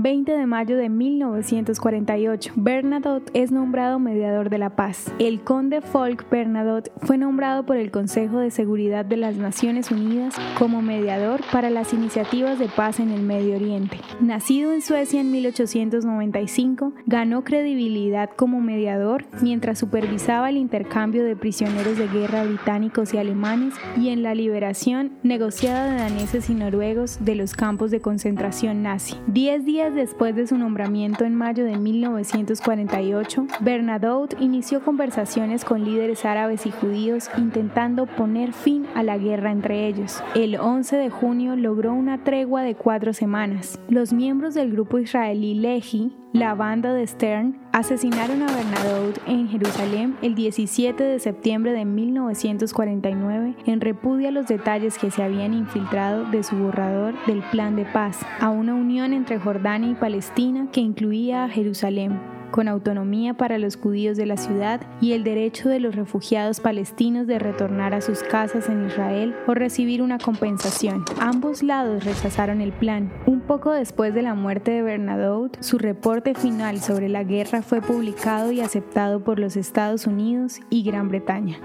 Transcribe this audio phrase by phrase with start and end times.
[0.00, 5.12] 20 de mayo de 1948, Bernadotte es nombrado mediador de la paz.
[5.18, 10.36] El conde Folk Bernadotte fue nombrado por el Consejo de Seguridad de las Naciones Unidas
[10.56, 13.98] como mediador para las iniciativas de paz en el Medio Oriente.
[14.20, 21.98] Nacido en Suecia en 1895, ganó credibilidad como mediador mientras supervisaba el intercambio de prisioneros
[21.98, 27.34] de guerra británicos y alemanes y en la liberación negociada de daneses y noruegos de
[27.34, 29.16] los campos de concentración nazi.
[29.26, 36.24] Diez días después de su nombramiento en mayo de 1948, Bernadotte inició conversaciones con líderes
[36.24, 40.22] árabes y judíos intentando poner fin a la guerra entre ellos.
[40.34, 43.78] El 11 de junio logró una tregua de cuatro semanas.
[43.88, 50.14] Los miembros del grupo israelí Lehi la banda de Stern asesinaron a Bernadotte en Jerusalén
[50.20, 56.26] el 17 de septiembre de 1949 en repudio a los detalles que se habían infiltrado
[56.26, 59.38] de su borrador del plan de paz, a una unión entre
[59.84, 62.18] Y Palestina que incluía a Jerusalén
[62.50, 67.26] con autonomía para los judíos de la ciudad y el derecho de los refugiados palestinos
[67.26, 71.04] de retornar a sus casas en Israel o recibir una compensación.
[71.20, 73.12] Ambos lados rechazaron el plan.
[73.26, 77.80] Un poco después de la muerte de Bernadotte, su reporte final sobre la guerra fue
[77.80, 81.58] publicado y aceptado por los Estados Unidos y Gran Bretaña.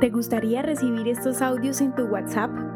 [0.00, 2.75] ¿Te gustaría recibir estos audios en tu WhatsApp?